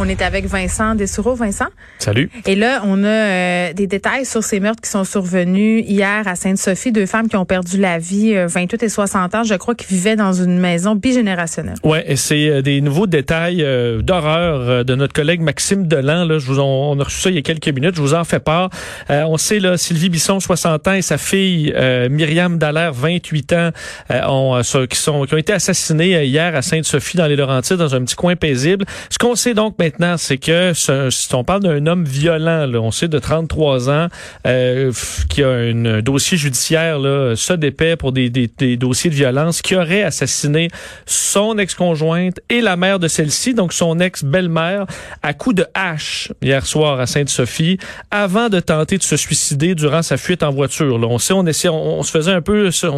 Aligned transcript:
On 0.00 0.08
est 0.08 0.22
avec 0.22 0.46
Vincent 0.46 0.94
Dessoureau. 0.94 1.34
Vincent? 1.34 1.66
Salut. 1.98 2.30
Et 2.46 2.54
là, 2.54 2.82
on 2.84 3.02
a 3.02 3.06
euh, 3.08 3.72
des 3.72 3.88
détails 3.88 4.24
sur 4.24 4.44
ces 4.44 4.60
meurtres 4.60 4.80
qui 4.80 4.88
sont 4.90 5.02
survenus 5.02 5.84
hier 5.88 6.22
à 6.26 6.36
Sainte-Sophie. 6.36 6.92
Deux 6.92 7.06
femmes 7.06 7.28
qui 7.28 7.34
ont 7.34 7.44
perdu 7.44 7.78
la 7.78 7.98
vie, 7.98 8.32
euh, 8.36 8.46
28 8.46 8.84
et 8.84 8.88
60 8.88 9.34
ans, 9.34 9.42
je 9.42 9.54
crois, 9.54 9.74
qui 9.74 9.86
vivaient 9.92 10.14
dans 10.14 10.32
une 10.32 10.58
maison 10.60 10.94
bigénérationnelle. 10.94 11.74
Ouais, 11.82 12.04
et 12.06 12.14
c'est 12.14 12.48
euh, 12.48 12.62
des 12.62 12.80
nouveaux 12.80 13.08
détails 13.08 13.62
euh, 13.64 14.00
d'horreur 14.00 14.60
euh, 14.60 14.84
de 14.84 14.94
notre 14.94 15.12
collègue 15.12 15.40
Maxime 15.40 15.88
Delan. 15.88 16.24
Là, 16.26 16.38
je 16.38 16.46
vous 16.46 16.60
en- 16.60 16.92
on 16.92 17.00
a 17.00 17.04
reçu 17.04 17.18
ça 17.20 17.30
il 17.30 17.34
y 17.34 17.38
a 17.38 17.42
quelques 17.42 17.68
minutes. 17.68 17.96
Je 17.96 18.00
vous 18.00 18.14
en 18.14 18.22
fais 18.22 18.38
part. 18.40 18.70
Euh, 19.10 19.24
on 19.26 19.36
sait 19.36 19.58
là, 19.58 19.76
Sylvie 19.76 20.10
Bisson, 20.10 20.38
60 20.38 20.86
ans, 20.86 20.92
et 20.92 21.02
sa 21.02 21.18
fille 21.18 21.72
euh, 21.76 22.08
Myriam 22.08 22.56
Dallaire, 22.56 22.92
28 22.92 23.52
ans, 23.52 23.70
euh, 24.12 24.20
ont, 24.28 24.54
euh, 24.56 24.86
qui 24.86 24.96
sont 24.96 25.24
qui 25.24 25.34
ont 25.34 25.38
été 25.38 25.52
assassinés 25.52 26.14
euh, 26.16 26.22
hier 26.22 26.54
à 26.54 26.62
Sainte-Sophie 26.62 27.16
dans 27.16 27.26
les 27.26 27.34
Laurentides, 27.36 27.76
dans 27.78 27.96
un 27.96 28.04
petit 28.04 28.14
coin 28.14 28.36
paisible. 28.36 28.84
Ce 29.10 29.18
qu'on 29.18 29.34
sait 29.34 29.54
donc 29.54 29.76
maintenant, 29.88 30.16
c'est 30.16 30.38
que 30.38 30.72
si 30.74 31.34
on 31.34 31.44
parle 31.44 31.62
d'un 31.62 31.86
homme 31.86 32.04
violent, 32.04 32.66
là, 32.66 32.80
on 32.80 32.90
sait 32.90 33.08
de 33.08 33.18
33 33.18 33.90
ans, 33.90 34.08
euh, 34.46 34.92
qui 35.28 35.42
a 35.42 35.48
un 35.48 36.02
dossier 36.02 36.36
judiciaire 36.36 36.98
là, 36.98 37.34
ça 37.36 37.56
d'épais 37.56 37.96
pour 37.96 38.12
des, 38.12 38.30
des, 38.30 38.76
dossiers 38.76 39.10
de 39.10 39.14
violence, 39.14 39.62
qui 39.62 39.76
aurait 39.76 40.02
assassiné 40.02 40.68
son 41.06 41.58
ex-conjointe 41.58 42.40
et 42.48 42.60
la 42.60 42.76
mère 42.76 42.98
de 42.98 43.08
celle-ci, 43.08 43.54
donc 43.54 43.72
son 43.72 43.98
ex-belle-mère, 43.98 44.86
à 45.22 45.32
coups 45.32 45.56
de 45.56 45.66
hache 45.74 46.32
hier 46.42 46.64
soir 46.66 47.00
à 47.00 47.06
Sainte-Sophie, 47.06 47.78
avant 48.10 48.48
de 48.48 48.60
tenter 48.60 48.98
de 48.98 49.02
se 49.02 49.16
suicider 49.16 49.74
durant 49.74 50.02
sa 50.02 50.16
fuite 50.16 50.42
en 50.42 50.50
voiture. 50.50 50.98
Là. 50.98 51.06
On 51.08 51.18
sait, 51.18 51.32
on 51.32 51.46
essaie, 51.46 51.68
on, 51.68 52.02
se 52.02 52.10
faisait 52.10 52.32
un 52.32 52.42
peu, 52.42 52.70
c'est 52.70 52.88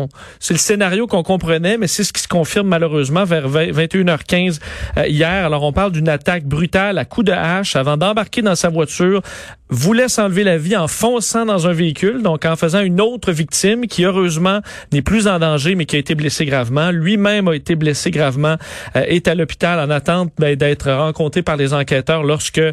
le 0.55 0.59
scénario 0.59 1.07
qu'on 1.07 1.23
comprenait, 1.23 1.79
mais 1.79 1.87
c'est 1.87 2.05
ce 2.05 2.13
qui 2.13 2.23
se 2.23 2.29
confirme 2.29 2.69
malheureusement 2.69 3.25
vers 3.25 3.49
20 3.49 3.71
21h15 3.71 4.61
euh, 4.97 5.07
hier. 5.07 5.47
Alors 5.47 5.63
on 5.63 5.73
parle 5.73 5.93
d'une 5.93 6.09
attaque 6.09 6.45
brutale 6.45 6.80
à 6.89 7.05
coups 7.05 7.27
de 7.27 7.33
hache 7.33 7.77
avant 7.77 7.97
d'embarquer 7.97 8.42
dans 8.42 8.55
sa 8.55 8.69
voiture, 8.69 9.23
voulait 9.71 10.09
s'enlever 10.09 10.45
la 10.45 10.59
vie 10.59 10.77
en 10.77 10.89
fonçant 10.89 11.47
dans 11.47 11.67
un 11.69 11.73
véhicule, 11.73 12.23
donc 12.23 12.45
en 12.45 12.57
faisant 12.57 12.81
une 12.81 13.01
autre 13.01 13.33
victime 13.33 13.87
qui 13.87 14.05
heureusement 14.05 14.61
n'est 14.93 15.03
plus 15.03 15.29
en 15.29 15.39
danger 15.39 15.75
mais 15.75 15.87
qui 15.87 15.97
a 15.97 15.99
été 15.99 16.15
blessé 16.15 16.45
gravement. 16.45 16.91
Lui-même 16.91 17.49
a 17.49 17.55
été 17.55 17.77
blessé 17.77 18.11
gravement, 18.11 18.57
euh, 18.97 19.05
est 19.07 19.29
à 19.29 19.35
l'hôpital 19.35 19.79
en 19.79 19.91
attente 19.91 20.33
ben, 20.39 20.57
d'être 20.57 20.91
rencontré 20.91 21.43
par 21.43 21.57
les 21.57 21.73
enquêteurs 21.73 22.25
lorsque 22.25 22.59
euh, 22.59 22.73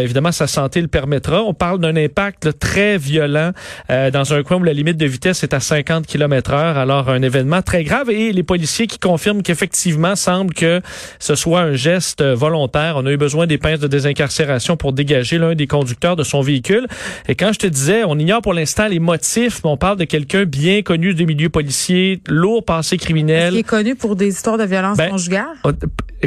évidemment 0.00 0.32
sa 0.32 0.46
santé 0.46 0.80
le 0.80 0.88
permettra. 0.88 1.42
On 1.42 1.54
parle 1.54 1.78
d'un 1.78 1.96
impact 1.96 2.44
là, 2.44 2.52
très 2.52 2.98
violent 2.98 3.52
euh, 3.90 4.10
dans 4.10 4.34
un 4.34 4.42
coin 4.42 4.58
où 4.58 4.64
la 4.64 4.72
limite 4.72 4.98
de 4.98 5.06
vitesse 5.06 5.42
est 5.42 5.54
à 5.54 5.60
50 5.60 6.06
km 6.06 6.52
heure. 6.52 6.76
Alors 6.76 7.08
un 7.08 7.22
événement 7.22 7.62
très 7.62 7.84
grave 7.84 8.10
et 8.10 8.32
les 8.32 8.42
policiers 8.42 8.86
qui 8.86 8.98
confirment 8.98 9.42
qu'effectivement 9.42 10.14
semble 10.14 10.52
que 10.52 10.80
ce 11.18 11.34
soit 11.34 11.60
un 11.60 11.74
geste 11.74 12.22
volontaire. 12.22 12.96
On 12.96 13.06
a 13.06 13.10
eu 13.10 13.16
besoin 13.16 13.46
des 13.46 13.58
pinces 13.58 13.80
de 13.80 13.88
désincarcération 13.88 14.76
pour 14.76 14.92
dégager 14.92 15.38
l'un 15.38 15.54
des 15.54 15.66
conducteurs 15.66 16.16
de 16.16 16.22
son 16.22 16.33
véhicule. 16.42 16.86
Et 17.28 17.34
quand 17.34 17.52
je 17.52 17.58
te 17.58 17.66
disais, 17.66 18.02
on 18.04 18.18
ignore 18.18 18.42
pour 18.42 18.54
l'instant 18.54 18.86
les 18.88 18.98
motifs, 18.98 19.60
mais 19.64 19.70
on 19.70 19.76
parle 19.76 19.98
de 19.98 20.04
quelqu'un 20.04 20.44
bien 20.44 20.82
connu 20.82 21.14
du 21.14 21.26
milieu 21.26 21.48
policier, 21.48 22.20
lourd 22.28 22.64
passé 22.64 22.96
criminel. 22.96 23.52
Qui 23.52 23.58
est 23.60 23.62
connu 23.62 23.94
pour 23.94 24.16
des 24.16 24.28
histoires 24.28 24.58
de 24.58 24.64
violence 24.64 24.96
Ben, 24.98 25.10
conjugale. 25.10 25.46
On- 25.64 25.72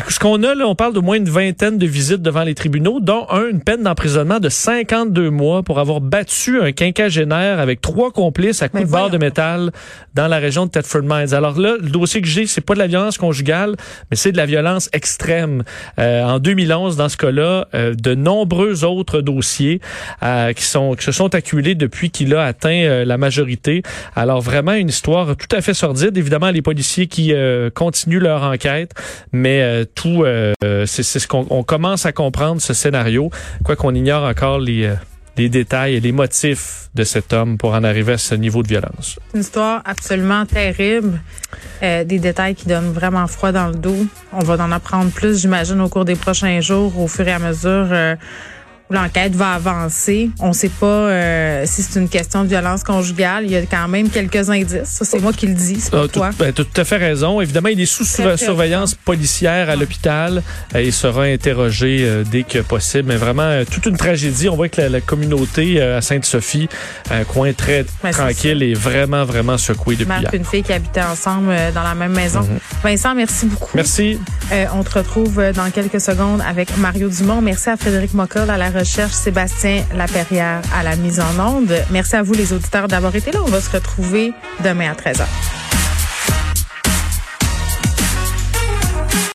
Ce 0.09 0.19
qu'on 0.19 0.43
a 0.43 0.53
là, 0.53 0.67
on 0.67 0.75
parle 0.75 0.93
de 0.93 0.99
moins 0.99 1.15
une 1.17 1.29
vingtaine 1.29 1.77
de 1.79 1.87
visites 1.87 2.21
devant 2.21 2.43
les 2.43 2.53
tribunaux, 2.53 2.99
dont 2.99 3.25
un, 3.31 3.47
une 3.49 3.61
peine 3.61 3.81
d'emprisonnement 3.83 4.39
de 4.39 4.49
52 4.49 5.29
mois 5.31 5.63
pour 5.63 5.79
avoir 5.79 6.01
battu 6.01 6.61
un 6.61 6.71
quinquagénaire 6.71 7.59
avec 7.59 7.81
trois 7.81 8.11
complices 8.11 8.61
à 8.61 8.69
coups 8.69 8.81
Mais 8.81 8.85
de 8.87 8.91
barre 8.91 9.09
de 9.09 9.17
métal 9.17 9.71
dans 10.13 10.27
la 10.27 10.37
région 10.37 10.65
de 10.67 10.71
Thetford 10.71 11.01
Mines. 11.03 11.33
Alors 11.33 11.59
là, 11.59 11.75
le 11.81 11.89
dossier 11.89 12.21
que 12.21 12.27
j'ai, 12.27 12.45
c'est 12.45 12.61
pas 12.61 12.73
de 12.75 12.79
la 12.79 12.87
violence 12.87 13.17
conjugale, 13.17 13.75
mais 14.11 14.17
c'est 14.17 14.31
de 14.31 14.37
la 14.37 14.45
violence 14.45 14.89
extrême. 14.93 15.63
Euh, 15.99 16.23
en 16.23 16.39
2011, 16.39 16.95
dans 16.95 17.09
ce 17.09 17.17
cas-là, 17.17 17.67
euh, 17.73 17.93
de 17.95 18.13
nombreux 18.13 18.83
autres 18.83 19.21
dossiers 19.21 19.81
euh, 20.23 20.53
qui 20.53 20.63
sont 20.63 20.95
qui 20.95 21.03
se 21.03 21.11
sont 21.11 21.33
accumulés 21.35 21.75
depuis 21.75 22.09
qu'il 22.09 22.33
a 22.35 22.43
atteint 22.45 22.69
euh, 22.83 23.05
la 23.05 23.17
majorité. 23.17 23.81
Alors 24.15 24.41
vraiment 24.41 24.73
une 24.73 24.89
histoire 24.89 25.35
tout 25.35 25.55
à 25.55 25.61
fait 25.61 25.73
sordide. 25.73 26.17
Évidemment, 26.17 26.51
les 26.51 26.61
policiers 26.61 27.07
qui 27.07 27.33
euh, 27.33 27.69
continuent 27.69 28.19
leur 28.19 28.43
enquête, 28.43 28.91
mais 29.31 29.61
euh, 29.61 29.85
tout, 29.95 30.23
euh, 30.23 30.53
c'est 30.85 31.03
ce 31.03 31.27
qu'on 31.27 31.45
on 31.49 31.63
commence 31.63 32.05
à 32.05 32.11
comprendre 32.11 32.61
ce 32.61 32.73
scénario, 32.73 33.29
quoi 33.63 33.75
qu'on 33.75 33.93
ignore 33.95 34.23
encore 34.23 34.59
les 34.59 34.85
euh, 34.85 34.95
les 35.37 35.49
détails 35.49 35.93
et 35.93 35.99
les 35.99 36.11
motifs 36.11 36.89
de 36.95 37.03
cet 37.03 37.31
homme 37.31 37.59
pour 37.59 37.73
en 37.73 37.83
arriver 37.83 38.13
à 38.13 38.17
ce 38.17 38.33
niveau 38.33 38.63
de 38.63 38.67
violence. 38.67 39.19
Une 39.35 39.41
histoire 39.41 39.83
absolument 39.85 40.47
terrible. 40.47 41.19
Euh, 41.83 42.03
des 42.03 42.17
détails 42.17 42.55
qui 42.55 42.67
donnent 42.67 42.91
vraiment 42.91 43.27
froid 43.27 43.51
dans 43.51 43.67
le 43.67 43.75
dos. 43.75 44.07
On 44.33 44.39
va 44.39 44.55
en 44.63 44.71
apprendre 44.71 45.11
plus, 45.11 45.41
j'imagine, 45.41 45.79
au 45.81 45.89
cours 45.89 46.05
des 46.05 46.15
prochains 46.15 46.59
jours, 46.59 46.99
au 46.99 47.07
fur 47.07 47.27
et 47.27 47.33
à 47.33 47.37
mesure 47.37 47.87
euh, 47.91 48.15
l'enquête 48.89 49.35
va 49.35 49.51
avancer. 49.53 50.29
On 50.39 50.49
ne 50.49 50.53
sait 50.53 50.69
pas 50.69 50.85
euh, 50.85 51.63
si 51.65 51.83
c'est 51.83 51.99
une 51.99 52.07
question 52.09 52.43
de 52.43 52.49
violence 52.49 52.83
conjugale. 52.83 53.45
Il 53.45 53.51
y 53.51 53.55
a 53.55 53.61
quand 53.65 53.87
même 53.87 54.09
quelques 54.09 54.49
indices. 54.49 54.83
Ça, 54.85 55.03
c'est 55.05 55.19
moi 55.19 55.33
qui 55.33 55.47
le 55.47 55.53
dis, 55.53 55.79
c'est 55.79 55.91
pas 55.91 56.03
Ah, 56.05 56.07
toi. 56.07 56.29
ben, 56.37 56.53
t'as 56.53 56.63
tout 56.63 56.81
à 56.81 56.83
fait 56.85 56.97
raison. 56.97 57.41
Évidemment, 57.41 57.69
il 57.69 57.79
est 57.81 57.85
sous 57.85 58.05
Très 58.05 58.37
surveillance 58.37 58.95
policière 58.95 59.69
à 59.69 59.75
l'hôpital. 59.75 60.41
Euh, 60.75 60.81
il 60.81 60.93
sera 60.93 61.23
interrogé 61.23 61.99
euh, 62.01 62.23
dès 62.23 62.43
que 62.43 62.59
possible. 62.59 63.09
Mais 63.09 63.17
vraiment, 63.17 63.43
euh, 63.43 63.63
toute 63.69 63.85
une 63.87 63.97
tragédie. 63.97 64.47
On 64.49 64.55
voit 64.55 64.69
que 64.69 64.81
la, 64.81 64.89
la 64.89 65.01
communauté 65.01 65.81
à 65.81 66.01
Sainte-Sophie, 66.01 66.69
un 67.11 67.23
coin 67.25 67.51
très 67.53 67.85
Ben, 68.03 68.11
tranquille, 68.11 68.63
est 68.63 68.73
vraiment, 68.73 69.25
vraiment 69.25 69.57
secouée 69.57 69.95
depuis 69.97 70.19
hier. 70.19 70.29
une 70.33 70.45
fille 70.45 70.63
qui 70.63 70.73
habitaient 70.73 71.03
ensemble 71.03 71.53
dans 71.73 71.83
la 71.83 71.95
même 71.95 72.13
maison. 72.13 72.47
Vincent, 72.83 73.13
merci 73.15 73.45
beaucoup. 73.47 73.71
Merci. 73.75 74.19
On 74.73 74.83
te 74.83 74.97
retrouve 74.97 75.41
dans 75.53 75.69
quelques 75.71 75.99
secondes 76.01 76.41
avec 76.47 76.75
Mario 76.77 77.09
Dumont. 77.09 77.41
Merci 77.41 77.69
à 77.69 77.77
Frédéric 77.77 78.13
Mockel 78.13 78.49
à 78.49 78.57
la 78.57 78.69
recherche, 78.79 79.13
Sébastien 79.13 79.83
Laperrière 79.95 80.61
à 80.73 80.83
la 80.83 80.95
mise 80.95 81.19
en 81.19 81.39
onde. 81.39 81.73
Merci 81.91 82.15
à 82.15 82.23
vous 82.23 82.33
les 82.33 82.53
auditeurs 82.53 82.87
d'avoir 82.87 83.15
été 83.15 83.31
là. 83.31 83.39
On 83.43 83.49
va 83.49 83.61
se 83.61 83.69
retrouver 83.69 84.33
demain 84.63 84.91
à 84.91 84.93
13h. 84.93 85.66